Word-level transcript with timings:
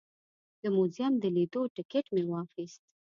د 0.61 0.63
موزیم 0.75 1.13
د 1.19 1.25
لیدو 1.35 1.61
ټکټ 1.75 2.05
مې 2.15 2.23
واخیست. 2.31 2.81